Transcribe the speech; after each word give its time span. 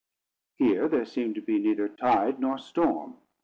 Here 0.55 0.87
there 0.87 1.05
seemed 1.05 1.35
to 1.35 1.41
be 1.43 1.59
neither 1.59 1.87
tide 1.87 2.39
nor 2.39 2.57
storm. 2.57 3.17